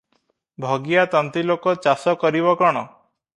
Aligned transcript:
ଭଗିଆ 0.63 1.03
ତନ୍ତୀଲୋକ, 1.15 1.75
ଚାଷ 1.85 2.15
କରିବ 2.25 2.57
କଣ? 2.63 2.85